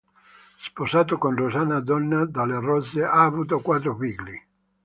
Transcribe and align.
Sposato 0.57 1.19
con 1.19 1.35
Rosanna 1.37 1.79
Donà 1.79 2.25
dalle 2.25 2.59
Rose, 2.59 3.03
ha 3.03 3.23
avuto 3.23 3.59
quattro 3.61 3.95
figli. 3.95 4.33